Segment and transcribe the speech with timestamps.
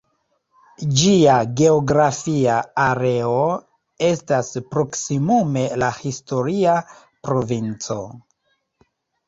[1.01, 2.55] Ĝia geografia
[2.85, 3.37] areo
[4.09, 6.77] estas proksimume la historia
[7.31, 8.03] provinco.